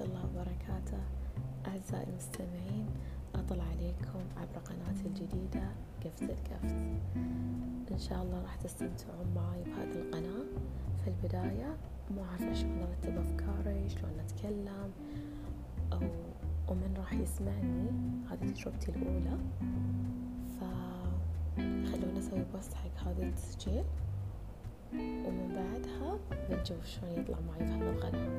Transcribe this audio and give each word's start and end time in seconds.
الله 0.00 0.24
وبركاته. 0.24 1.02
أعزائي 1.66 2.06
المستمعين 2.10 2.86
أطلع 3.34 3.64
عليكم 3.64 4.20
عبر 4.36 4.58
قناتي 4.64 5.06
الجديدة 5.06 5.68
قفز 6.04 6.22
القفز. 6.22 6.72
إن 7.92 7.98
شاء 7.98 8.22
الله 8.22 8.42
راح 8.42 8.56
تستمتعون 8.56 9.26
معي 9.36 9.62
بهذه 9.62 9.98
القناة. 10.02 10.44
في 11.04 11.10
البداية 11.10 11.76
ما 12.16 12.22
أعرف 12.22 12.58
شلون 12.58 12.78
أرتب 12.82 13.18
أفكاري 13.18 13.88
شلون 13.88 14.20
أتكلم 14.20 14.90
أو 15.92 16.00
ومن 16.68 16.94
راح 16.98 17.12
يسمعني. 17.12 17.90
هذه 18.30 18.50
تجربتي 18.50 18.90
الأولى. 18.90 19.38
فخلونا 20.60 22.18
نسوي 22.18 22.44
بوست 22.54 22.74
حق 22.74 23.08
هذا 23.08 23.22
التسجيل. 23.22 23.84
ومن 24.94 25.48
بعدها 25.54 26.18
بنشوف 26.50 26.86
شلون 26.86 27.10
يطلع 27.12 27.38
معي 27.40 27.58
بهذا 27.58 27.90
القناة. 27.90 28.29